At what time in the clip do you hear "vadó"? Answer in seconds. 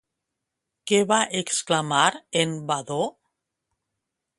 2.73-3.01